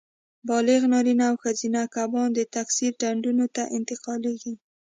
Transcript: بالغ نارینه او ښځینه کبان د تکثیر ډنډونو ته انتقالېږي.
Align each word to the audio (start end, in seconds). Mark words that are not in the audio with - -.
بالغ 0.49 0.81
نارینه 0.93 1.25
او 1.31 1.35
ښځینه 1.43 1.81
کبان 1.95 2.29
د 2.33 2.39
تکثیر 2.55 2.91
ډنډونو 3.01 3.45
ته 3.55 3.63
انتقالېږي. 3.77 4.53